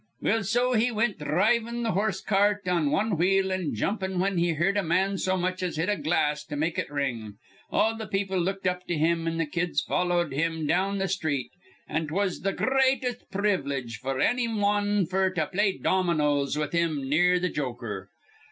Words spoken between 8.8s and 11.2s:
to him, an' th' kids followed him down th'